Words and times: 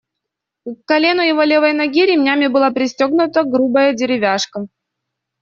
К 0.65 0.77
колену 0.89 1.21
его 1.31 1.43
левой 1.51 1.73
ноги 1.73 2.07
ремнями 2.07 2.47
была 2.47 2.71
пристегнута 2.71 3.43
грубая 3.43 3.93
деревяшка. 3.93 4.65